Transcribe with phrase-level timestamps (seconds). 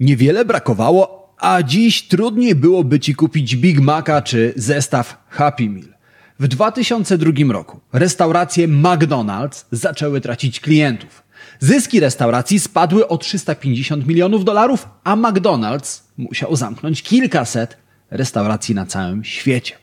[0.00, 5.94] Niewiele brakowało, a dziś trudniej byłoby ci kupić Big Maca czy zestaw Happy Meal.
[6.40, 11.22] W 2002 roku restauracje McDonald's zaczęły tracić klientów.
[11.60, 17.76] Zyski restauracji spadły o 350 milionów dolarów, a McDonald's musiał zamknąć kilkaset
[18.10, 19.74] restauracji na całym świecie.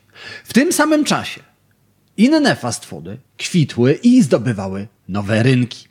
[0.44, 1.42] W tym samym czasie
[2.18, 5.91] inne fast foody kwitły i zdobywały nowe rynki.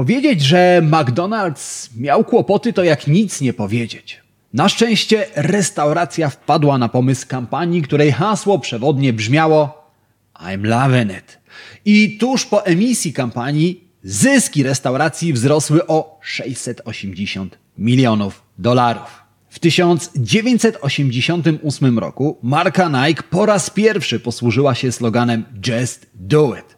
[0.00, 4.20] Powiedzieć, że McDonald's miał kłopoty, to jak nic nie powiedzieć.
[4.52, 9.90] Na szczęście restauracja wpadła na pomysł kampanii, której hasło przewodnie brzmiało
[10.34, 11.38] I'm loving it.
[11.84, 19.22] I tuż po emisji kampanii zyski restauracji wzrosły o 680 milionów dolarów.
[19.48, 26.76] W 1988 roku marka Nike po raz pierwszy posłużyła się sloganem Just Do It.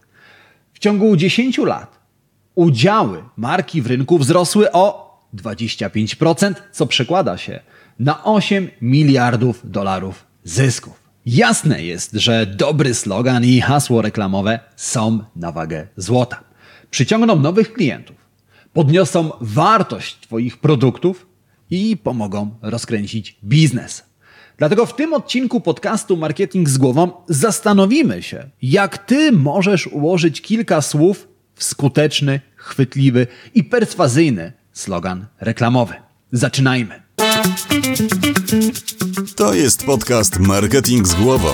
[0.73, 2.02] W ciągu 10 lat
[2.55, 7.61] udziały marki w rynku wzrosły o 25%, co przekłada się
[7.99, 11.03] na 8 miliardów dolarów zysków.
[11.27, 16.45] Jasne jest, że dobry slogan i hasło reklamowe są na wagę złota.
[16.91, 18.17] Przyciągną nowych klientów,
[18.73, 21.27] podniosą wartość Twoich produktów
[21.71, 24.05] i pomogą rozkręcić biznes.
[24.57, 30.81] Dlatego w tym odcinku podcastu Marketing z głową zastanowimy się, jak Ty możesz ułożyć kilka
[30.81, 31.29] słów
[31.65, 35.95] skuteczny, chwytliwy i perswazyjny slogan reklamowy.
[36.33, 37.03] Zaczynajmy.
[39.37, 41.49] To jest podcast Marketing z głową.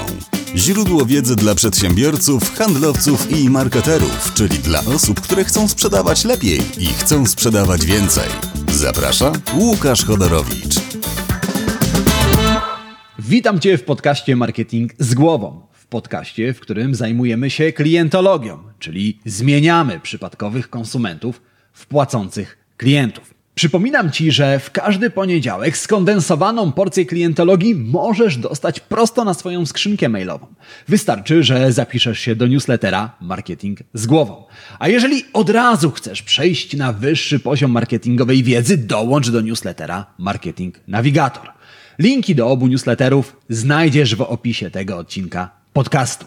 [0.56, 6.86] Źródło wiedzy dla przedsiębiorców, handlowców i marketerów, czyli dla osób, które chcą sprzedawać lepiej i
[6.86, 8.29] chcą sprzedawać więcej.
[8.73, 10.75] Zaprasza Łukasz Chodorowicz.
[13.19, 15.67] Witam Cię w podcaście Marketing z głową.
[15.91, 23.34] Podcaście, w którym zajmujemy się klientologią, czyli zmieniamy przypadkowych konsumentów w płacących klientów.
[23.55, 30.08] Przypominam Ci, że w każdy poniedziałek skondensowaną porcję klientologii możesz dostać prosto na swoją skrzynkę
[30.08, 30.47] mailową.
[30.89, 34.45] Wystarczy, że zapiszesz się do newslettera Marketing z głową.
[34.79, 40.80] A jeżeli od razu chcesz przejść na wyższy poziom marketingowej wiedzy, dołącz do newslettera Marketing
[40.89, 41.52] Navigator.
[41.98, 46.27] Linki do obu newsletterów znajdziesz w opisie tego odcinka podcastu.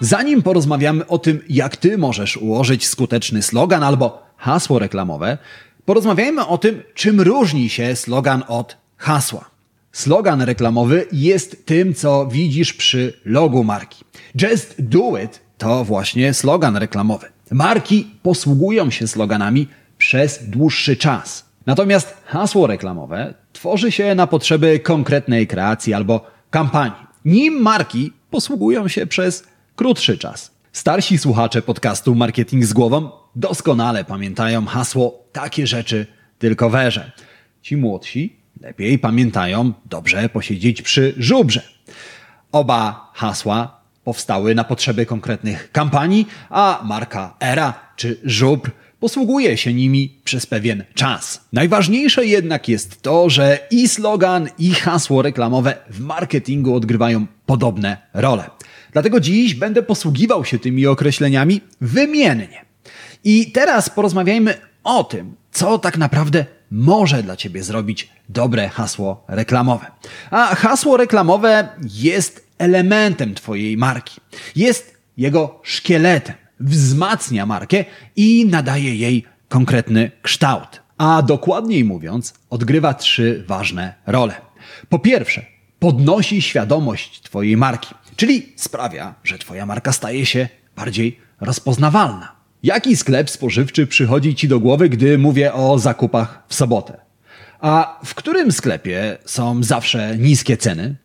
[0.00, 5.38] Zanim porozmawiamy o tym, jak ty możesz ułożyć skuteczny slogan albo hasło reklamowe,
[5.84, 9.50] porozmawiajmy o tym, czym różni się slogan od hasła.
[9.92, 14.04] Slogan reklamowy jest tym, co widzisz przy logu marki.
[14.42, 17.26] Just do it to właśnie slogan reklamowy.
[17.50, 19.68] Marki posługują się sloganami
[19.98, 21.44] przez dłuższy czas.
[21.66, 27.11] Natomiast hasło reklamowe tworzy się na potrzeby konkretnej kreacji albo kampanii.
[27.24, 29.44] Nim marki posługują się przez
[29.76, 30.50] krótszy czas.
[30.72, 36.06] Starsi słuchacze podcastu Marketing z głową doskonale pamiętają hasło takie rzeczy
[36.38, 37.12] tylko werze.
[37.62, 41.62] Ci młodsi lepiej pamiętają dobrze posiedzieć przy żubrze.
[42.52, 48.70] Oba hasła powstały na potrzeby konkretnych kampanii, a marka Era czy Żubr
[49.02, 51.44] posługuje się nimi przez pewien czas.
[51.52, 58.50] Najważniejsze jednak jest to, że i slogan, i hasło reklamowe w marketingu odgrywają podobne role.
[58.92, 62.64] Dlatego dziś będę posługiwał się tymi określeniami wymiennie.
[63.24, 64.54] I teraz porozmawiajmy
[64.84, 69.86] o tym, co tak naprawdę może dla Ciebie zrobić dobre hasło reklamowe.
[70.30, 74.20] A hasło reklamowe jest elementem Twojej marki.
[74.56, 76.41] Jest jego szkieletem.
[76.62, 77.84] Wzmacnia markę
[78.16, 80.82] i nadaje jej konkretny kształt.
[80.98, 84.34] A dokładniej mówiąc, odgrywa trzy ważne role.
[84.88, 85.46] Po pierwsze,
[85.78, 92.32] podnosi świadomość Twojej marki, czyli sprawia, że Twoja marka staje się bardziej rozpoznawalna.
[92.62, 97.00] Jaki sklep spożywczy przychodzi Ci do głowy, gdy mówię o zakupach w sobotę?
[97.60, 100.96] A w którym sklepie są zawsze niskie ceny?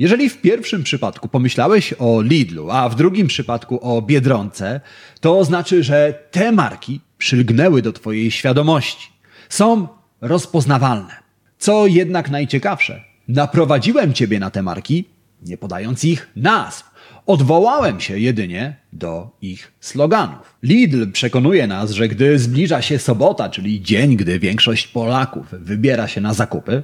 [0.00, 4.80] Jeżeli w pierwszym przypadku pomyślałeś o Lidlu, a w drugim przypadku o Biedronce,
[5.20, 9.08] to znaczy, że te marki przylgnęły do Twojej świadomości.
[9.48, 9.88] Są
[10.20, 11.14] rozpoznawalne.
[11.58, 15.04] Co jednak najciekawsze, naprowadziłem Ciebie na te marki,
[15.42, 16.90] nie podając ich nazw.
[17.26, 20.56] Odwołałem się jedynie do ich sloganów.
[20.62, 26.20] Lidl przekonuje nas, że gdy zbliża się sobota, czyli dzień, gdy większość Polaków wybiera się
[26.20, 26.82] na zakupy,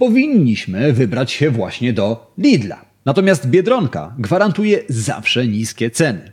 [0.00, 2.84] powinniśmy wybrać się właśnie do Lidla.
[3.04, 6.32] Natomiast Biedronka gwarantuje zawsze niskie ceny.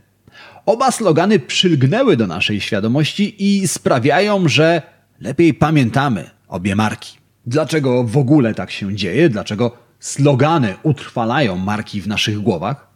[0.65, 4.81] Oba slogany przylgnęły do naszej świadomości i sprawiają, że
[5.21, 7.17] lepiej pamiętamy obie marki.
[7.45, 9.29] Dlaczego w ogóle tak się dzieje?
[9.29, 12.87] Dlaczego slogany utrwalają marki w naszych głowach?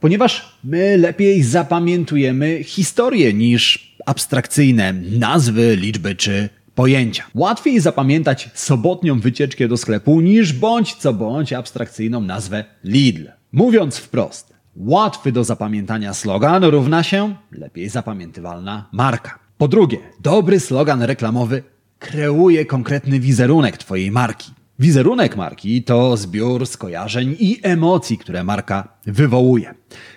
[0.00, 7.24] Ponieważ my lepiej zapamiętujemy historię niż abstrakcyjne nazwy, liczby czy pojęcia.
[7.34, 13.28] Łatwiej zapamiętać sobotnią wycieczkę do sklepu niż bądź co bądź abstrakcyjną nazwę Lidl.
[13.52, 19.38] Mówiąc wprost, łatwy do zapamiętania slogan równa się lepiej zapamiętywalna marka.
[19.58, 21.62] Po drugie, dobry slogan reklamowy
[21.98, 24.50] kreuje konkretny wizerunek Twojej marki.
[24.78, 29.74] Wizerunek marki to zbiór skojarzeń i emocji, które marka wywołuje.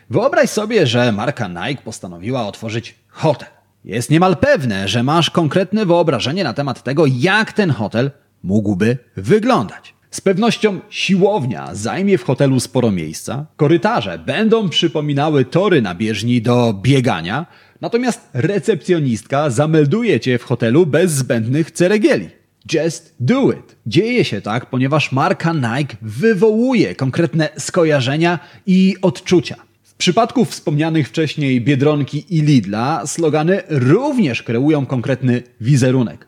[0.10, 3.59] Wyobraź sobie, że marka Nike postanowiła otworzyć hotel.
[3.86, 8.12] Jest niemal pewne, że masz konkretne wyobrażenie na temat tego, jak ten hotel
[8.44, 9.94] mógłby wyglądać.
[10.12, 16.74] Z pewnością siłownia zajmie w hotelu sporo miejsca, korytarze będą przypominały tory na bieżni do
[16.82, 17.46] biegania,
[17.82, 22.30] natomiast recepcjonistka zamelduje cię w hotelu bez zbędnych ceregieli.
[22.74, 23.76] Just do it.
[23.86, 29.56] Dzieje się tak, ponieważ marka Nike wywołuje konkretne skojarzenia i odczucia.
[30.00, 36.28] W przypadku wspomnianych wcześniej Biedronki i Lidla slogany również kreują konkretny wizerunek.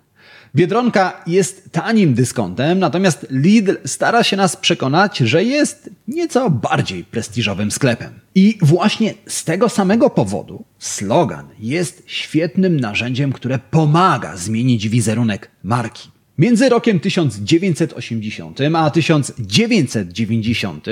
[0.56, 7.71] Biedronka jest tanim dyskontem, natomiast Lidl stara się nas przekonać, że jest nieco bardziej prestiżowym
[7.71, 8.19] sklepem.
[8.35, 16.09] I właśnie z tego samego powodu slogan jest świetnym narzędziem, które pomaga zmienić wizerunek marki.
[16.38, 20.85] Między rokiem 1980 a 1990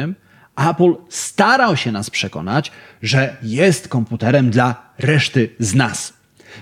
[0.70, 2.72] Apple starał się nas przekonać,
[3.02, 6.14] że jest komputerem dla reszty z nas.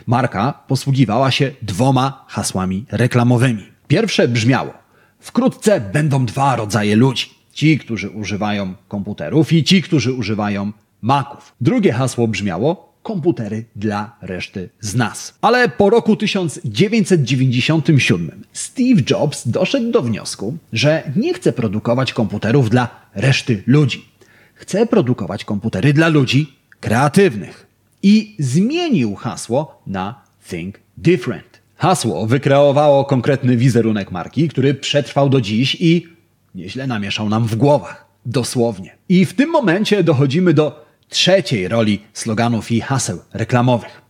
[0.08, 3.66] Marka posługiwała się dwoma hasłami reklamowymi.
[3.88, 4.74] Pierwsze brzmiało:
[5.20, 10.72] Wkrótce będą dwa rodzaje ludzi: ci, którzy używają komputerów i ci, którzy używają
[11.02, 11.54] Maców.
[11.62, 15.34] Drugie hasło brzmiało: komputery dla reszty z nas.
[15.42, 22.90] Ale po roku 1997 Steve Jobs doszedł do wniosku, że nie chce produkować komputerów dla
[23.16, 24.06] reszty ludzi.
[24.54, 27.68] Chce produkować komputery dla ludzi kreatywnych.
[28.04, 31.62] I zmienił hasło na Think Different.
[31.76, 36.08] Hasło wykreowało konkretny wizerunek marki, który przetrwał do dziś i
[36.56, 38.08] nieźle namieszał nam w głowach.
[38.26, 38.96] Dosłownie.
[39.10, 44.02] I w tym momencie dochodzimy do trzeciej roli sloganów i haseł reklamowych.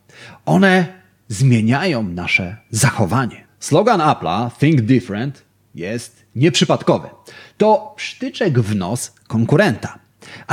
[0.45, 3.47] One zmieniają nasze zachowanie.
[3.59, 5.43] Slogan Apple'a Think Different
[5.75, 7.09] jest nieprzypadkowy.
[7.57, 9.99] To psztyczek w nos konkurenta.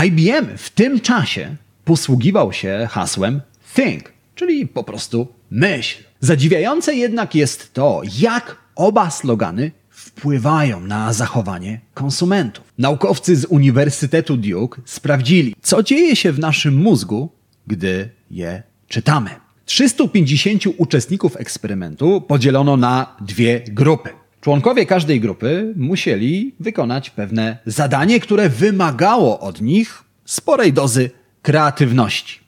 [0.06, 3.40] IBM w tym czasie posługiwał się hasłem
[3.74, 6.02] Think, czyli po prostu myśl.
[6.20, 9.72] Zadziwiające jednak jest to, jak oba slogany
[10.16, 12.64] wpływają na zachowanie konsumentów.
[12.78, 17.30] Naukowcy z Uniwersytetu Duke sprawdzili, co dzieje się w naszym mózgu,
[17.66, 19.30] gdy je czytamy.
[19.64, 24.10] 350 uczestników eksperymentu podzielono na dwie grupy.
[24.40, 31.10] Członkowie każdej grupy musieli wykonać pewne zadanie, które wymagało od nich sporej dozy
[31.42, 32.40] kreatywności.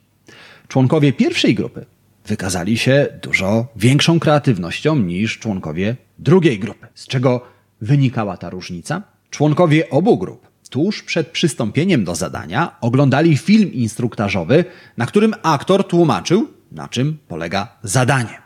[0.69, 1.87] Członkowie pierwszej grupy
[2.27, 6.87] wykazali się dużo większą kreatywnością niż członkowie drugiej grupy.
[6.95, 9.02] Z czego wynikała ta różnica?
[9.31, 14.64] Członkowie obu grup tuż przed przystąpieniem do zadania oglądali film instruktażowy,
[14.96, 18.38] na którym aktor tłumaczył, na czym polega zadanie.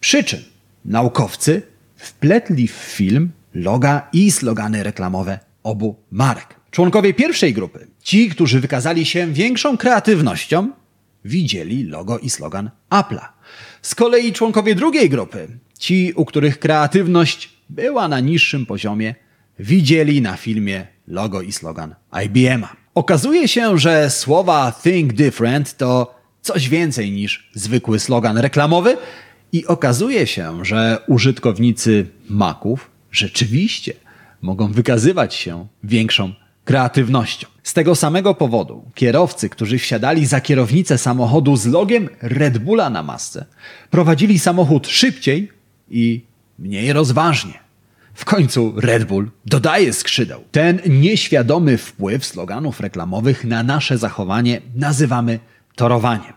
[0.00, 0.40] Przy czym
[0.84, 1.62] naukowcy
[1.96, 6.54] wpletli w film loga i slogany reklamowe obu marek.
[6.70, 10.70] Członkowie pierwszej grupy, ci, którzy wykazali się większą kreatywnością,
[11.24, 13.28] widzieli logo i slogan Apple'a.
[13.82, 15.48] Z kolei członkowie drugiej grupy,
[15.78, 19.14] ci, u których kreatywność była na niższym poziomie,
[19.58, 22.68] widzieli na filmie logo i slogan IBM'a.
[22.94, 28.96] Okazuje się, że słowa Think Different to coś więcej niż zwykły slogan reklamowy
[29.52, 33.92] i okazuje się, że użytkownicy Maców rzeczywiście
[34.42, 36.32] mogą wykazywać się większą
[36.64, 37.46] kreatywnością.
[37.62, 43.02] Z tego samego powodu kierowcy, którzy wsiadali za kierownicę samochodu z logiem Red Bulla na
[43.02, 43.44] masce,
[43.90, 45.52] prowadzili samochód szybciej
[45.90, 46.24] i
[46.58, 47.64] mniej rozważnie.
[48.14, 50.44] W końcu Red Bull dodaje skrzydeł.
[50.52, 55.38] Ten nieświadomy wpływ sloganów reklamowych na nasze zachowanie nazywamy
[55.74, 56.32] torowaniem.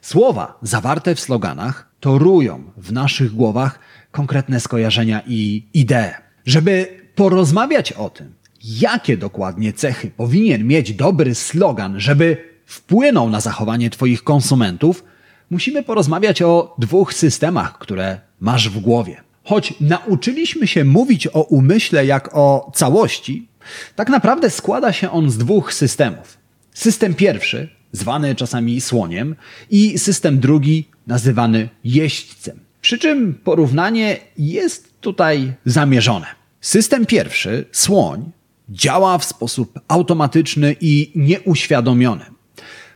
[0.00, 3.78] Słowa zawarte w sloganach torują w naszych głowach
[4.10, 6.14] konkretne skojarzenia i idee.
[6.46, 13.90] Żeby porozmawiać o tym, jakie dokładnie cechy powinien mieć dobry slogan, żeby wpłynął na zachowanie
[13.90, 15.04] Twoich konsumentów,
[15.50, 19.29] musimy porozmawiać o dwóch systemach, które masz w głowie.
[19.50, 23.48] Choć nauczyliśmy się mówić o umyśle jak o całości,
[23.96, 26.38] tak naprawdę składa się on z dwóch systemów.
[26.74, 29.36] System pierwszy, zwany czasami słoniem,
[29.70, 32.60] i system drugi, nazywany jeźdźcem.
[32.82, 36.26] Przy czym porównanie jest tutaj zamierzone.
[36.60, 38.30] System pierwszy, słoń,
[38.68, 42.24] działa w sposób automatyczny i nieuświadomiony.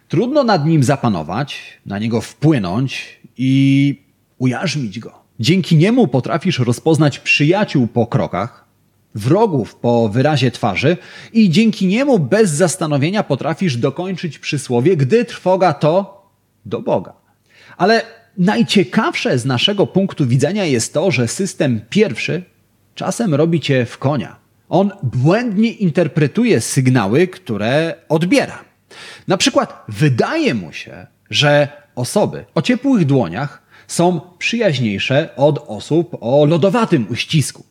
[0.08, 4.02] Trudno nad nim zapanować, na niego wpłynąć i
[4.38, 5.24] ujarzmić go.
[5.41, 8.64] Dzięki niemu potrafisz rozpoznać przyjaciół po krokach,
[9.14, 10.97] wrogów po wyrazie twarzy
[11.33, 16.25] i dzięki niemu bez zastanowienia potrafisz dokończyć przysłowie, gdy trwoga to
[16.67, 17.12] do Boga.
[17.76, 18.03] Ale
[18.38, 22.43] najciekawsze z naszego punktu widzenia jest to, że system pierwszy
[22.95, 24.37] czasem robi cię w konia.
[24.69, 28.64] On błędnie interpretuje sygnały, które odbiera.
[29.29, 36.45] Na przykład wydaje mu się, że osoby o ciepłych dłoniach są przyjaźniejsze od osób o
[36.45, 37.64] lodowatym uścisku.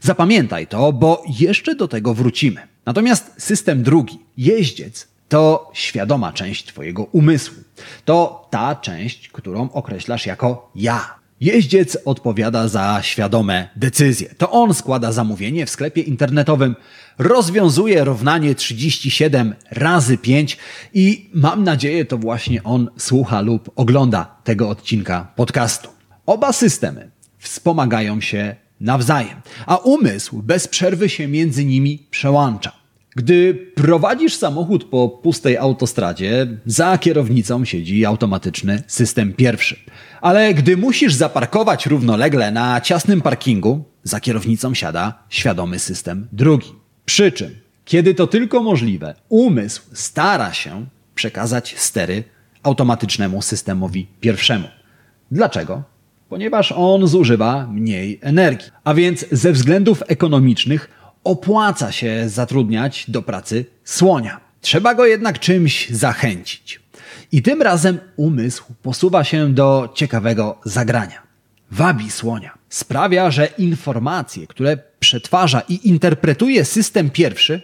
[0.00, 2.60] Zapamiętaj to, bo jeszcze do tego wrócimy.
[2.86, 7.62] Natomiast system drugi, jeździec, to świadoma część Twojego umysłu.
[8.04, 11.19] To ta część, którą określasz jako ja.
[11.40, 14.34] Jeździec odpowiada za świadome decyzje.
[14.38, 16.76] To on składa zamówienie w sklepie internetowym,
[17.18, 20.58] rozwiązuje równanie 37 razy 5
[20.94, 25.88] i mam nadzieję to właśnie on słucha lub ogląda tego odcinka podcastu.
[26.26, 32.79] Oba systemy wspomagają się nawzajem, a umysł bez przerwy się między nimi przełącza.
[33.16, 39.76] Gdy prowadzisz samochód po pustej autostradzie, za kierownicą siedzi automatyczny system pierwszy.
[40.20, 46.72] Ale gdy musisz zaparkować równolegle na ciasnym parkingu, za kierownicą siada świadomy system drugi.
[47.04, 47.50] Przy czym,
[47.84, 52.24] kiedy to tylko możliwe, umysł stara się przekazać stery
[52.62, 54.68] automatycznemu systemowi pierwszemu.
[55.30, 55.82] Dlaczego?
[56.28, 58.70] Ponieważ on zużywa mniej energii.
[58.84, 60.90] A więc ze względów ekonomicznych
[61.24, 64.40] opłaca się zatrudniać do pracy słonia.
[64.60, 66.80] Trzeba go jednak czymś zachęcić.
[67.32, 71.22] I tym razem umysł posuwa się do ciekawego zagrania.
[71.70, 72.58] Wabi słonia.
[72.68, 77.62] Sprawia, że informacje, które przetwarza i interpretuje system pierwszy,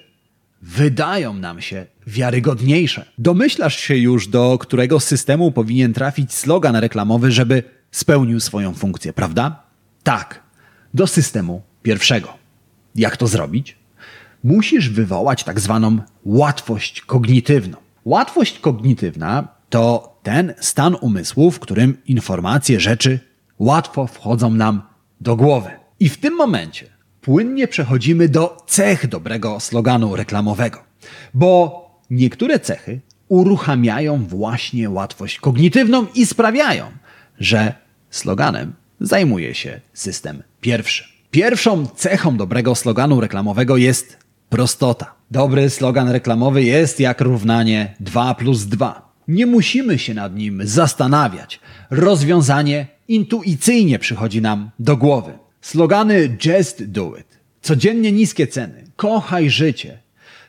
[0.62, 3.04] wydają nam się wiarygodniejsze.
[3.18, 9.62] Domyślasz się już, do którego systemu powinien trafić slogan reklamowy, żeby spełnił swoją funkcję, prawda?
[10.02, 10.42] Tak,
[10.94, 12.45] do systemu pierwszego.
[12.96, 13.76] Jak to zrobić?
[14.44, 17.76] Musisz wywołać tak zwaną łatwość kognitywną.
[18.04, 23.20] Łatwość kognitywna to ten stan umysłu, w którym informacje, rzeczy
[23.58, 24.82] łatwo wchodzą nam
[25.20, 25.70] do głowy.
[26.00, 26.86] I w tym momencie
[27.20, 30.84] płynnie przechodzimy do cech dobrego sloganu reklamowego,
[31.34, 36.84] bo niektóre cechy uruchamiają właśnie łatwość kognitywną i sprawiają,
[37.38, 37.74] że
[38.10, 41.15] sloganem zajmuje się system pierwszy.
[41.36, 45.14] Pierwszą cechą dobrego sloganu reklamowego jest prostota.
[45.30, 49.12] Dobry slogan reklamowy jest jak równanie 2 plus 2.
[49.28, 51.60] Nie musimy się nad nim zastanawiać.
[51.90, 55.32] Rozwiązanie intuicyjnie przychodzi nam do głowy.
[55.60, 59.98] Slogany Just Do It, codziennie niskie ceny, kochaj życie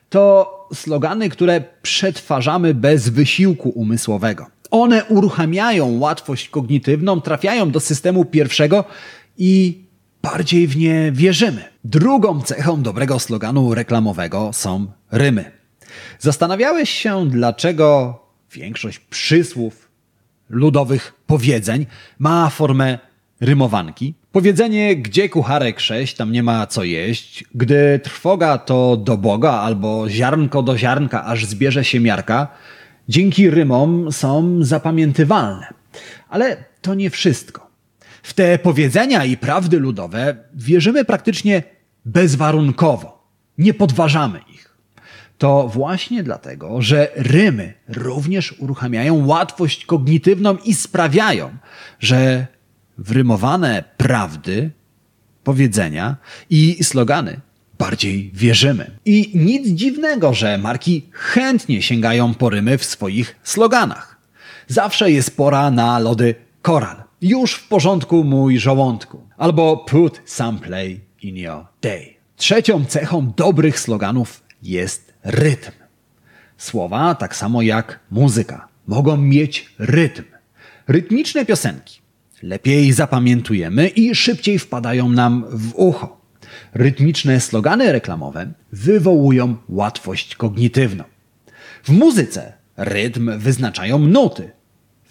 [0.09, 4.45] to slogany, które przetwarzamy bez wysiłku umysłowego.
[4.71, 8.83] One uruchamiają łatwość kognitywną, trafiają do systemu pierwszego
[9.37, 9.86] i
[10.31, 11.63] bardziej w nie wierzymy.
[11.83, 15.51] Drugą cechą dobrego sloganu reklamowego są rymy.
[16.19, 18.19] Zastanawiałeś się, dlaczego
[18.51, 19.89] większość przysłów,
[20.49, 21.85] ludowych powiedzeń
[22.19, 22.99] ma formę
[23.41, 24.13] rymowanki?
[24.31, 30.09] Powiedzenie, gdzie kucharek sześć, tam nie ma co jeść, gdy trwoga to do Boga, albo
[30.09, 32.47] ziarnko do ziarnka, aż zbierze się miarka,
[33.09, 35.67] dzięki rymom są zapamiętywalne.
[36.29, 37.66] Ale to nie wszystko.
[38.27, 41.63] W te powiedzenia i prawdy ludowe wierzymy praktycznie
[42.05, 43.27] bezwarunkowo.
[43.57, 44.75] Nie podważamy ich.
[45.37, 51.57] To właśnie dlatego, że rymy również uruchamiają łatwość kognitywną i sprawiają,
[51.99, 52.47] że
[52.97, 54.71] wrymowane prawdy,
[55.43, 56.15] powiedzenia
[56.49, 57.39] i slogany
[57.79, 58.91] bardziej wierzymy.
[59.05, 64.21] I nic dziwnego, że marki chętnie sięgają po rymy w swoich sloganach.
[64.67, 67.06] Zawsze jest pora na lody koral.
[67.21, 69.21] Już w porządku mój żołądku.
[69.37, 72.13] Albo put some play in your day.
[72.35, 75.71] Trzecią cechą dobrych sloganów jest rytm.
[76.57, 80.23] Słowa, tak samo jak muzyka, mogą mieć rytm.
[80.87, 82.01] Rytmiczne piosenki
[82.43, 86.21] lepiej zapamiętujemy i szybciej wpadają nam w ucho.
[86.73, 91.03] Rytmiczne slogany reklamowe wywołują łatwość kognitywną.
[91.83, 94.51] W muzyce rytm wyznaczają nuty.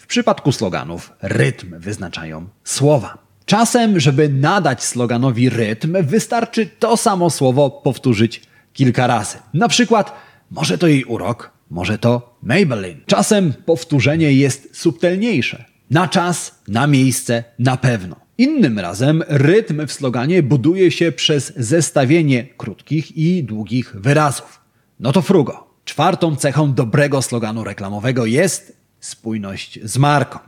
[0.07, 3.17] W przypadku sloganów rytm wyznaczają słowa.
[3.45, 8.41] Czasem, żeby nadać sloganowi rytm, wystarczy to samo słowo powtórzyć
[8.73, 9.37] kilka razy.
[9.53, 10.13] Na przykład,
[10.51, 13.01] może to jej urok, może to Maybelline.
[13.05, 15.65] Czasem powtórzenie jest subtelniejsze.
[15.89, 18.15] Na czas, na miejsce, na pewno.
[18.37, 24.61] Innym razem rytm w sloganie buduje się przez zestawienie krótkich i długich wyrazów.
[24.99, 25.67] No to frugo.
[25.85, 30.39] Czwartą cechą dobrego sloganu reklamowego jest spójność z marką.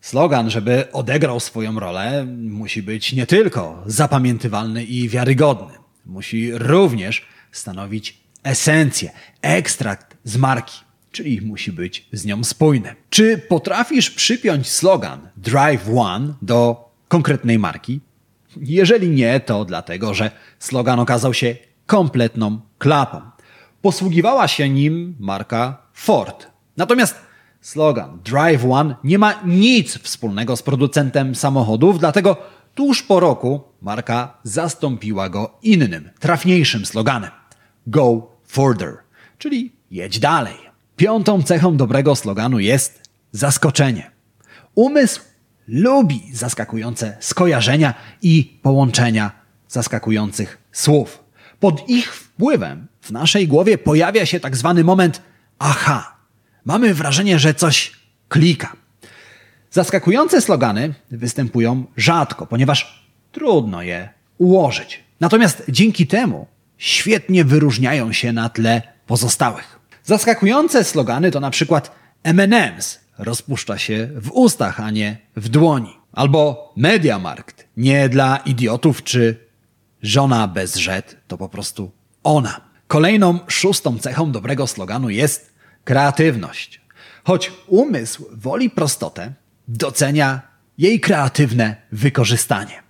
[0.00, 5.74] Slogan, żeby odegrał swoją rolę, musi być nie tylko zapamiętywalny i wiarygodny.
[6.06, 9.10] Musi również stanowić esencję,
[9.42, 10.80] ekstrakt z marki,
[11.12, 12.94] czyli musi być z nią spójny.
[13.10, 18.00] Czy potrafisz przypiąć slogan Drive One do konkretnej marki?
[18.56, 21.56] Jeżeli nie, to dlatego, że slogan okazał się
[21.86, 23.20] kompletną klapą.
[23.82, 26.46] Posługiwała się nim marka Ford.
[26.76, 27.29] Natomiast
[27.60, 32.36] slogan Drive One nie ma nic wspólnego z producentem samochodów, dlatego
[32.74, 37.30] tuż po roku marka zastąpiła go innym, trafniejszym sloganem
[37.86, 38.96] Go Further,
[39.38, 40.54] czyli jedź dalej.
[40.96, 43.02] Piątą cechą dobrego sloganu jest
[43.32, 44.10] zaskoczenie.
[44.74, 45.20] Umysł
[45.68, 49.30] lubi zaskakujące skojarzenia i połączenia
[49.68, 51.24] zaskakujących słów.
[51.60, 55.22] Pod ich wpływem w naszej głowie pojawia się tak zwany moment
[55.58, 56.19] aha.
[56.64, 57.92] Mamy wrażenie, że coś
[58.28, 58.72] klika.
[59.70, 65.04] Zaskakujące slogany występują rzadko, ponieważ trudno je ułożyć.
[65.20, 66.46] Natomiast dzięki temu
[66.78, 69.80] świetnie wyróżniają się na tle pozostałych.
[70.04, 75.96] Zaskakujące slogany to na przykład M&M's rozpuszcza się w ustach, a nie w dłoni.
[76.12, 79.46] Albo Mediamarkt, nie dla idiotów, czy
[80.02, 81.90] żona bez rzet, to po prostu
[82.22, 82.60] ona.
[82.86, 85.49] Kolejną szóstą cechą dobrego sloganu jest
[85.90, 86.80] kreatywność.
[87.24, 89.32] Choć umysł woli prostotę,
[89.68, 90.40] docenia
[90.78, 92.82] jej kreatywne wykorzystanie.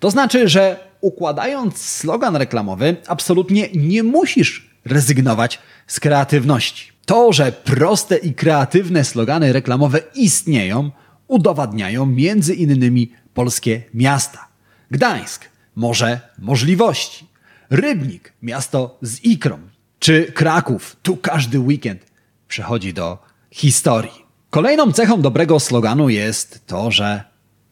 [0.00, 6.92] To znaczy, że układając slogan reklamowy, absolutnie nie musisz rezygnować z kreatywności.
[7.06, 10.90] To, że proste i kreatywne slogany reklamowe istnieją,
[11.28, 14.48] udowadniają między innymi polskie miasta.
[14.90, 15.44] Gdańsk,
[15.76, 17.26] Morze Możliwości.
[17.70, 19.58] Rybnik, miasto z ikrą.
[19.98, 22.09] Czy Kraków, tu każdy weekend
[22.50, 23.18] przechodzi do
[23.50, 24.24] historii.
[24.50, 27.24] Kolejną cechą dobrego sloganu jest to, że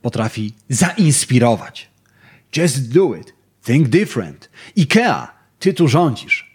[0.02, 1.90] potrafi zainspirować.
[2.56, 3.34] Just do it.
[3.64, 4.50] Think different.
[4.78, 5.26] IKEA,
[5.58, 6.50] ty tu rządzisz.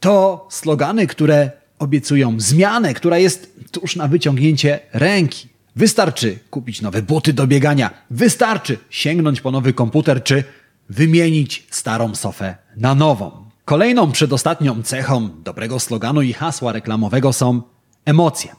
[0.00, 5.48] To slogany, które obiecują zmianę, która jest tuż na wyciągnięcie ręki.
[5.76, 10.44] Wystarczy kupić nowe buty do biegania, wystarczy sięgnąć po nowy komputer czy
[10.88, 13.43] wymienić starą sofę na nową.
[13.64, 17.62] Kolejną przedostatnią cechą dobrego sloganu i hasła reklamowego są
[18.04, 18.52] emocje.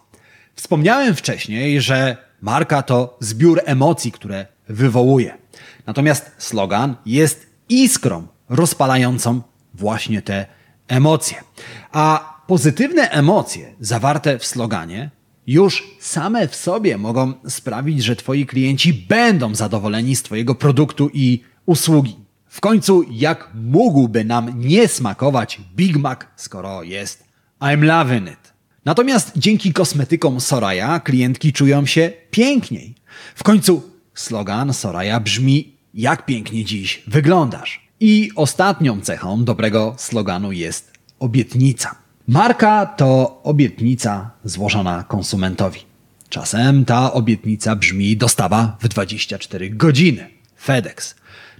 [0.56, 5.38] Wspomniałem wcześniej, że marka to zbiór emocji, które wywołuje.
[5.86, 9.41] Natomiast slogan jest iskrą rozpalającą
[9.74, 10.46] właśnie te
[10.88, 11.44] emocje.
[11.91, 15.12] A pozytywne emocje zawarte w sloganie
[15.48, 21.44] już same w sobie mogą sprawić, że Twoi klienci będą zadowoleni z Twojego produktu i
[21.65, 22.25] usługi.
[22.56, 27.24] W końcu, jak mógłby nam nie smakować Big Mac, skoro jest
[27.62, 28.54] I'm loving it?
[28.86, 32.96] Natomiast dzięki kosmetykom Soraya klientki czują się piękniej.
[33.36, 37.89] W końcu slogan Soraya brzmi jak pięknie dziś wyglądasz.
[38.00, 41.96] I ostatnią cechą dobrego sloganu jest obietnica.
[42.28, 45.80] Marka to obietnica złożona konsumentowi.
[46.30, 50.28] Czasem ta obietnica brzmi dostawa w 24 godziny.
[50.56, 51.14] FedEx.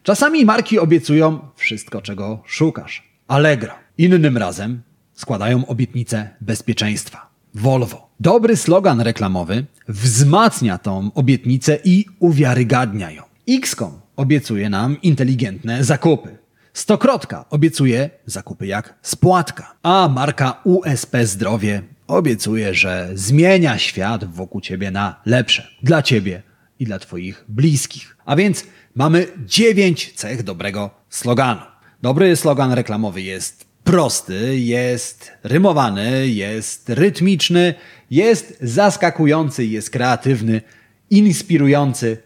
[0.06, 3.04] Czasami marki obiecują wszystko, czego szukasz.
[3.28, 3.74] Allegro.
[3.98, 4.82] Innym razem
[5.14, 7.30] składają obietnicę bezpieczeństwa.
[7.54, 8.10] Volvo.
[8.20, 13.24] Dobry slogan reklamowy wzmacnia tą obietnicę i uwiarygadnia ją.
[13.50, 16.38] XCOM obiecuje nam inteligentne zakupy.
[16.74, 24.92] Stokrotka obiecuje zakupy jak spłatka, a marka USP Zdrowie obiecuje, że zmienia świat wokół ciebie
[24.92, 25.68] na lepsze.
[25.84, 26.44] Dla ciebie
[26.80, 28.18] i dla twoich bliskich.
[28.26, 28.64] A więc
[28.96, 31.62] mamy dziewięć cech dobrego sloganu.
[32.02, 37.74] Dobry slogan reklamowy jest prosty, jest rymowany, jest rytmiczny,
[38.12, 40.62] jest zaskakujący, jest kreatywny,
[41.10, 42.18] inspirujący,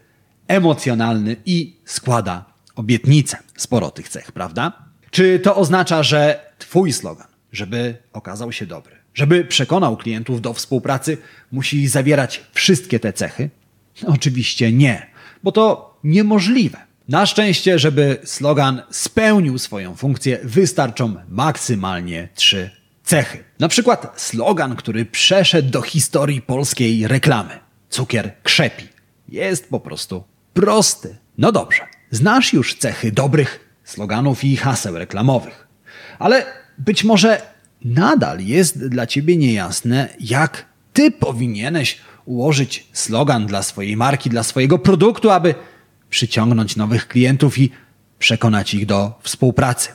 [0.48, 2.44] emocjonalny i składa
[2.76, 3.36] obietnicę.
[3.56, 4.72] Sporo tych cech, prawda?
[5.10, 11.18] Czy to oznacza, że Twój slogan, żeby okazał się dobry, żeby przekonał klientów do współpracy,
[11.52, 13.50] musi zawierać wszystkie te cechy?
[14.06, 15.06] Oczywiście nie,
[15.42, 16.78] bo to niemożliwe.
[17.08, 22.70] Na szczęście, żeby slogan spełnił swoją funkcję, wystarczą maksymalnie trzy
[23.04, 23.44] cechy.
[23.58, 27.58] Na przykład slogan, który przeszedł do historii polskiej reklamy.
[27.88, 28.88] Cukier krzepi.
[29.28, 31.16] Jest po prostu prosty.
[31.38, 35.68] No dobrze, znasz już cechy dobrych sloganów i haseł reklamowych.
[36.18, 36.46] Ale
[36.78, 37.42] być może
[37.84, 44.78] nadal jest dla ciebie niejasne, jak ty powinieneś ułożyć slogan dla swojej marki, dla swojego
[44.78, 45.54] produktu, aby
[46.10, 47.70] przyciągnąć nowych klientów i
[48.18, 49.88] przekonać ich do współpracy.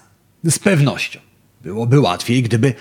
[0.43, 1.19] Z pewnością
[1.61, 2.73] byłoby łatwiej, gdyby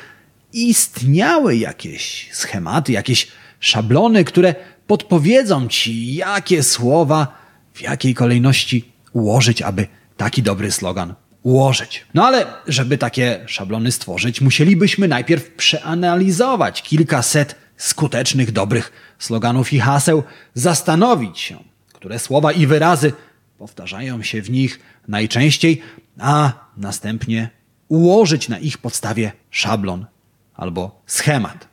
[0.52, 3.28] istniały jakieś schematy, jakieś
[3.60, 4.54] szablony, które
[4.86, 7.38] podpowiedzą ci, jakie słowa
[7.72, 12.06] w jakiej kolejności ułożyć, aby taki dobry slogan ułożyć.
[12.14, 20.22] No ale, żeby takie szablony stworzyć, musielibyśmy najpierw przeanalizować kilkaset skutecznych, dobrych sloganów i haseł,
[20.54, 21.58] zastanowić się,
[22.04, 23.12] które słowa i wyrazy
[23.58, 25.82] powtarzają się w nich najczęściej,
[26.18, 27.50] a następnie
[27.88, 30.06] ułożyć na ich podstawie szablon
[30.54, 31.68] albo schemat.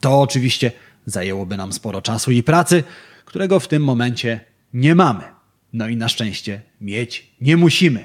[0.00, 0.72] To oczywiście
[1.06, 2.84] zajęłoby nam sporo czasu i pracy,
[3.24, 4.40] którego w tym momencie
[4.74, 5.24] nie mamy.
[5.72, 8.04] No i na szczęście mieć nie musimy,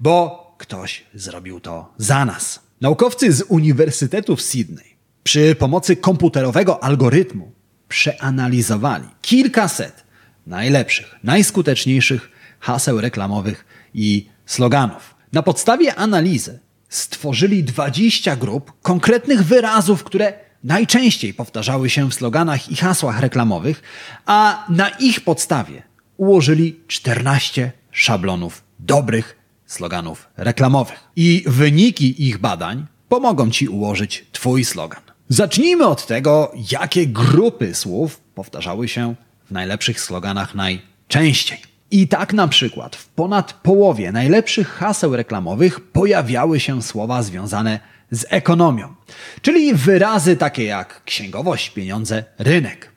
[0.00, 2.60] bo ktoś zrobił to za nas.
[2.80, 7.52] Naukowcy z Uniwersytetu w Sydney przy pomocy komputerowego algorytmu
[7.88, 10.09] przeanalizowali kilkaset
[10.46, 15.14] najlepszych, najskuteczniejszych haseł reklamowych i sloganów.
[15.32, 20.32] Na podstawie analizy stworzyli 20 grup konkretnych wyrazów, które
[20.64, 23.82] najczęściej powtarzały się w sloganach i hasłach reklamowych,
[24.26, 25.82] a na ich podstawie
[26.16, 31.10] ułożyli 14 szablonów dobrych sloganów reklamowych.
[31.16, 35.00] I wyniki ich badań pomogą Ci ułożyć Twój slogan.
[35.28, 39.14] Zacznijmy od tego, jakie grupy słów powtarzały się
[39.50, 41.58] w najlepszych sloganach najczęściej.
[41.90, 48.26] I tak na przykład w ponad połowie najlepszych haseł reklamowych pojawiały się słowa związane z
[48.28, 48.94] ekonomią,
[49.42, 52.92] czyli wyrazy takie jak księgowość, pieniądze, rynek.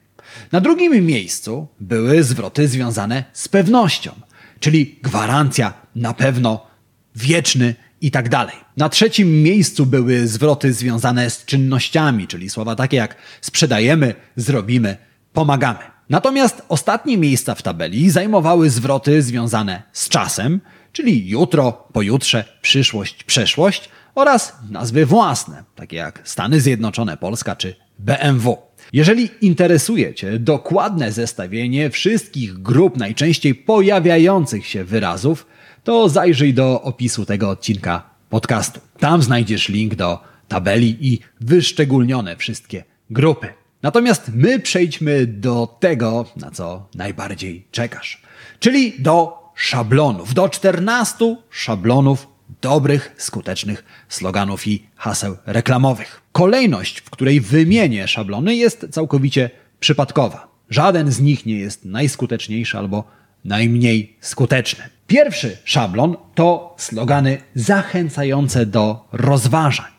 [0.52, 4.12] Na drugim miejscu były zwroty związane z pewnością,
[4.60, 6.68] czyli gwarancja, na pewno,
[7.16, 8.56] wieczny i tak dalej.
[8.78, 14.98] Na trzecim miejscu były zwroty związane z czynnościami, czyli słowa takie jak sprzedajemy, zrobimy,
[15.34, 15.93] pomagamy.
[16.14, 23.90] Natomiast ostatnie miejsca w tabeli zajmowały zwroty związane z czasem, czyli jutro, pojutrze, przyszłość, przeszłość
[24.16, 28.58] oraz nazwy własne, takie jak Stany Zjednoczone, Polska czy BMW.
[28.94, 35.46] Jeżeli interesuje Cię dokładne zestawienie wszystkich grup najczęściej pojawiających się wyrazów,
[35.84, 38.80] to zajrzyj do opisu tego odcinka podcastu.
[39.00, 43.63] Tam znajdziesz link do tabeli i wyszczególnione wszystkie grupy.
[43.84, 48.22] Natomiast my przejdźmy do tego, na co najbardziej czekasz,
[48.60, 52.28] czyli do szablonów, do 14 szablonów
[52.62, 56.22] dobrych, skutecznych sloganów i haseł reklamowych.
[56.32, 60.48] Kolejność, w której wymienię szablony, jest całkowicie przypadkowa.
[60.70, 63.04] Żaden z nich nie jest najskuteczniejszy albo
[63.46, 64.84] najmniej skuteczny.
[65.08, 69.92] Pierwszy szablon to slogany zachęcające do rozważań.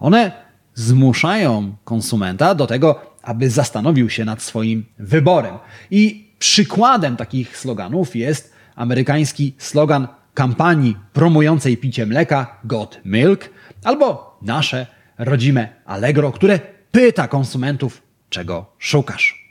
[0.00, 0.32] One
[0.74, 5.54] zmuszają konsumenta do tego, aby zastanowił się nad swoim wyborem.
[5.90, 13.50] I przykładem takich sloganów jest amerykański slogan kampanii promującej picie mleka Got Milk
[13.84, 14.86] albo nasze
[15.18, 19.42] rodzime Allegro, które pyta konsumentów, czego szukasz.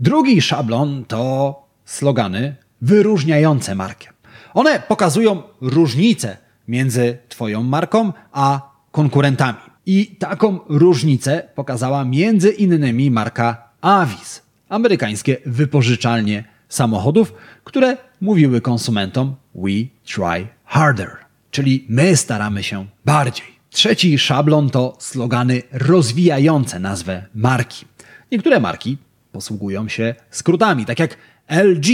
[0.00, 4.08] Drugi szablon to slogany wyróżniające markę.
[4.54, 6.36] One pokazują różnicę
[6.68, 9.69] między Twoją marką a konkurentami.
[9.92, 19.70] I taką różnicę pokazała między innymi marka Avis, amerykańskie wypożyczalnie samochodów, które mówiły konsumentom We
[20.14, 21.10] try harder,
[21.50, 23.46] czyli my staramy się bardziej.
[23.70, 27.86] Trzeci szablon to slogany rozwijające nazwę marki.
[28.32, 28.98] Niektóre marki
[29.32, 31.16] posługują się skrótami, tak jak
[31.48, 31.86] LG.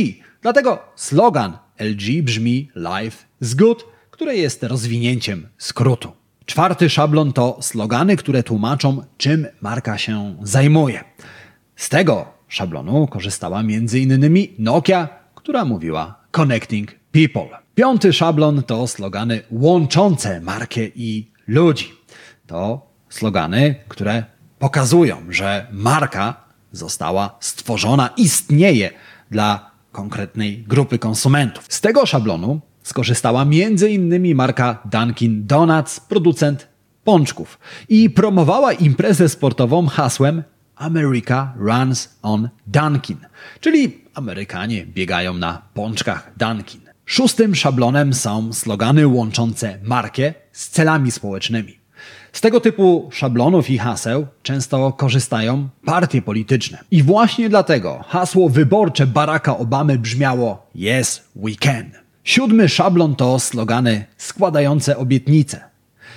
[0.43, 6.16] Dlatego slogan LG brzmi Life is Good, które jest rozwinięciem skrótu.
[6.47, 11.05] Czwarty szablon to slogany, które tłumaczą, czym marka się zajmuje.
[11.77, 14.49] Z tego szablonu korzystała m.in.
[14.59, 17.59] Nokia, która mówiła Connecting People.
[17.75, 21.93] Piąty szablon to slogany łączące markę i ludzi.
[22.47, 24.25] To slogany, które
[24.59, 28.91] pokazują, że marka została stworzona, istnieje
[29.31, 31.65] dla konkretnej grupy konsumentów.
[31.69, 34.35] Z tego szablonu skorzystała m.in.
[34.35, 36.69] marka Dunkin Donuts, producent
[37.05, 40.43] pączków i promowała imprezę sportową hasłem
[40.77, 43.17] America runs on Dunkin,
[43.61, 46.81] czyli Amerykanie biegają na pączkach Dunkin.
[47.05, 51.79] Szóstym szablonem są slogany łączące markę z celami społecznymi.
[52.33, 56.79] Z tego typu szablonów i haseł często korzystają partie polityczne.
[56.91, 62.06] I właśnie dlatego hasło wyborcze Baracka Obamy brzmiało Yes, we can.
[62.27, 65.61] Siódmy szablon to slogany składające obietnice.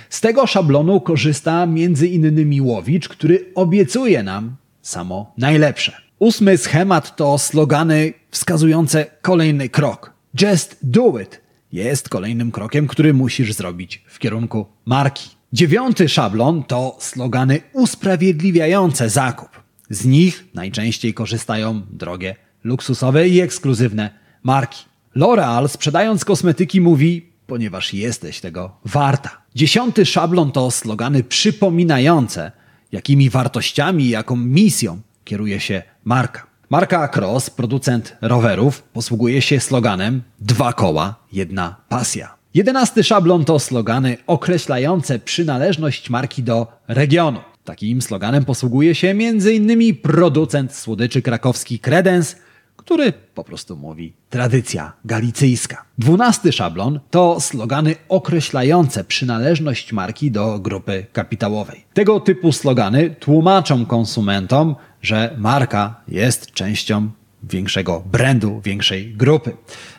[0.08, 2.62] Z tego szablonu korzysta m.in.
[2.62, 5.92] Łowicz, który obiecuje nam samo najlepsze.
[6.18, 10.12] Ósmy schemat to slogany wskazujące kolejny krok.
[10.40, 11.40] Just do it
[11.72, 15.30] jest kolejnym krokiem, który musisz zrobić w kierunku marki.
[15.52, 19.50] Dziewiąty szablon to slogany usprawiedliwiające zakup.
[19.90, 24.10] Z nich najczęściej korzystają drogie, luksusowe i ekskluzywne
[24.42, 24.89] marki.
[25.16, 29.42] L'Oreal sprzedając kosmetyki mówi, ponieważ jesteś tego warta.
[29.54, 32.52] Dziesiąty szablon to slogany przypominające,
[32.92, 36.46] jakimi wartościami i jaką misją kieruje się marka.
[36.70, 42.34] Marka Cross, producent rowerów, posługuje się sloganem dwa koła, jedna pasja.
[42.54, 47.40] Jedenasty szablon to slogany określające przynależność marki do regionu.
[47.64, 49.96] Takim sloganem posługuje się m.in.
[49.96, 52.36] producent słodyczy krakowski Credence,
[52.80, 55.84] który po prostu mówi tradycja galicyjska.
[55.98, 61.84] Dwunasty szablon to slogany określające przynależność marki do grupy kapitałowej.
[61.94, 67.10] Tego typu slogany tłumaczą konsumentom, że marka jest częścią
[67.42, 69.56] większego brandu, większej grupy.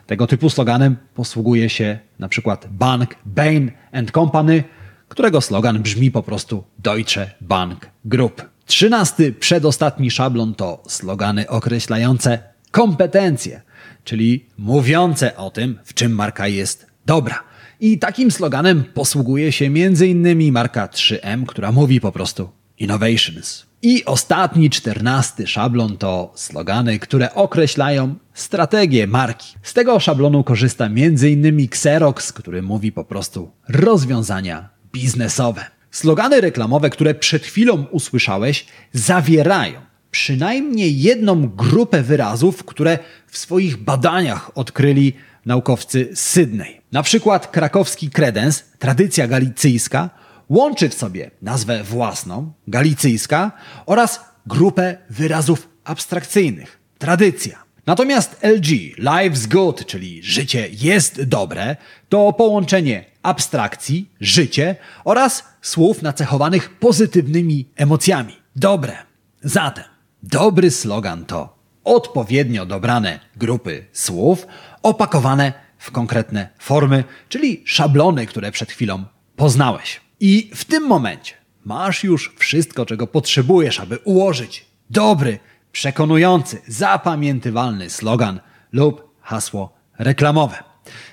[0.08, 3.72] Tego typu sloganem posługuje się na przykład bank Bain
[4.13, 4.63] Company,
[5.08, 8.52] którego slogan brzmi po prostu Deutsche Bank Group.
[8.65, 13.62] Trzynasty, przedostatni szablon to slogany określające kompetencje,
[14.03, 17.43] czyli mówiące o tym, w czym marka jest dobra.
[17.79, 20.51] I takim sloganem posługuje się m.in.
[20.51, 23.65] marka 3M, która mówi po prostu Innovations.
[23.81, 29.53] I ostatni, czternasty szablon to slogany, które określają strategię marki.
[29.63, 31.60] Z tego szablonu korzysta m.in.
[31.65, 35.65] Xerox, który mówi po prostu rozwiązania biznesowe.
[35.91, 44.52] Slogany reklamowe, które przed chwilą usłyszałeś, zawierają przynajmniej jedną grupę wyrazów, które w swoich badaniach
[44.58, 45.13] odkryli
[45.45, 46.82] naukowcy z Sydney.
[46.91, 50.10] Na przykład krakowski kredens, tradycja galicyjska,
[50.50, 53.52] łączy w sobie nazwę własną, galicyjska,
[53.86, 57.63] oraz grupę wyrazów abstrakcyjnych, tradycja.
[57.86, 61.76] Natomiast LG, life's good, czyli życie jest dobre,
[62.10, 68.34] to połączenie abstrakcji, życie oraz słów nacechowanych pozytywnymi emocjami.
[68.56, 68.97] Dobre.
[69.43, 69.90] Zatem
[70.23, 74.47] dobry slogan to odpowiednio dobrane grupy słów
[74.84, 79.03] opakowane w konkretne formy, czyli szablony, które przed chwilą
[79.36, 80.01] poznałeś.
[80.19, 81.34] I w tym momencie
[81.65, 85.39] masz już wszystko, czego potrzebujesz, aby ułożyć dobry,
[85.71, 88.39] przekonujący, zapamiętywalny slogan
[88.71, 90.63] lub hasło reklamowe.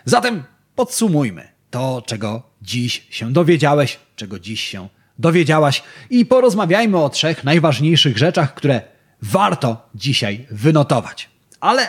[0.04, 0.44] Zatem
[0.74, 8.18] podsumujmy to, czego dziś się dowiedziałeś, czego dziś się dowiedziałaś i porozmawiajmy o trzech najważniejszych
[8.18, 11.30] rzeczach, które warto dzisiaj wynotować.
[11.60, 11.88] Ale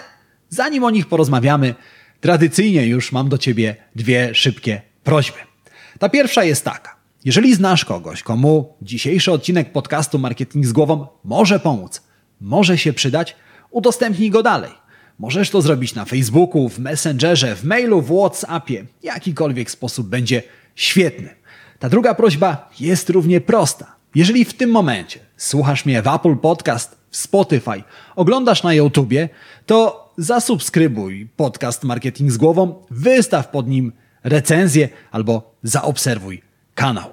[0.50, 1.76] zanim o nich porozmawiamy,
[2.22, 5.38] tradycyjnie już mam do Ciebie dwie szybkie prośby.
[6.00, 6.96] Ta pierwsza jest taka.
[7.26, 12.02] Jeżeli znasz kogoś, komu dzisiejszy odcinek podcastu Marketing z Głową może pomóc,
[12.42, 13.36] może się przydać,
[13.72, 14.72] udostępnij go dalej.
[15.20, 18.86] Możesz to zrobić na Facebooku, w Messengerze, w mailu, w WhatsAppie.
[19.04, 20.44] Jakikolwiek sposób będzie
[20.76, 21.30] świetny.
[21.80, 23.96] Ta druga prośba jest równie prosta.
[24.16, 27.84] Jeżeli w tym momencie słuchasz mnie w Apple Podcast, w Spotify,
[28.16, 29.30] oglądasz na YouTubie,
[29.66, 33.92] to zasubskrybuj podcast Marketing z Głową, wystaw pod nim
[34.24, 36.42] recenzję albo zaobserwuj
[36.76, 37.10] kanał.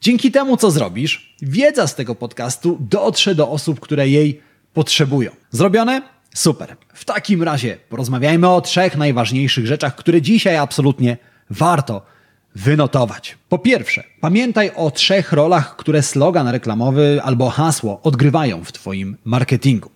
[0.00, 4.40] Dzięki temu, co zrobisz, wiedza z tego podcastu dotrze do osób, które jej
[4.74, 5.30] potrzebują.
[5.50, 6.02] Zrobione?
[6.34, 6.76] Super.
[6.94, 11.16] W takim razie porozmawiajmy o trzech najważniejszych rzeczach, które dzisiaj absolutnie
[11.50, 12.02] warto
[12.54, 13.38] wynotować.
[13.48, 19.90] Po pierwsze, pamiętaj o trzech rolach, które slogan reklamowy albo hasło odgrywają w Twoim marketingu.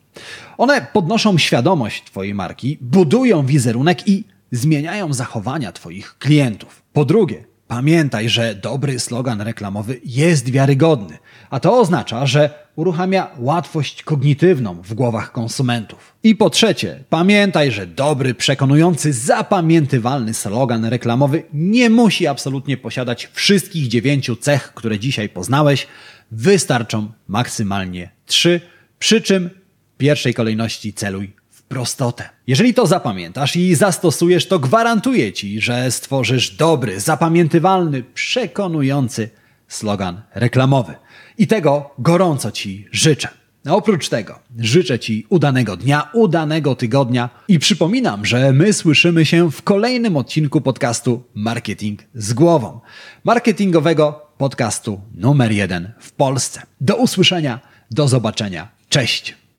[0.58, 6.82] One podnoszą świadomość Twojej marki, budują wizerunek i zmieniają zachowania Twoich klientów.
[6.92, 11.18] Po drugie, Pamiętaj, że dobry slogan reklamowy jest wiarygodny,
[11.50, 16.14] a to oznacza, że uruchamia łatwość kognitywną w głowach konsumentów.
[16.22, 23.88] I po trzecie, pamiętaj, że dobry, przekonujący, zapamiętywalny slogan reklamowy nie musi absolutnie posiadać wszystkich
[23.88, 25.86] dziewięciu cech, które dzisiaj poznałeś.
[26.30, 28.60] Wystarczą maksymalnie trzy,
[28.98, 29.50] przy czym
[29.94, 31.43] w pierwszej kolejności celuj
[31.74, 32.28] prostotę.
[32.46, 39.30] Jeżeli to zapamiętasz i zastosujesz, to gwarantuję Ci, że stworzysz dobry, zapamiętywalny, przekonujący
[39.68, 40.94] slogan reklamowy.
[41.38, 43.28] I tego gorąco Ci życzę.
[43.66, 49.50] A oprócz tego życzę Ci udanego dnia, udanego tygodnia i przypominam, że my słyszymy się
[49.50, 52.80] w kolejnym odcinku podcastu Marketing z głową.
[53.24, 56.62] Marketingowego podcastu numer jeden w Polsce.
[56.80, 57.60] Do usłyszenia,
[57.90, 58.68] do zobaczenia.
[58.88, 59.43] Cześć!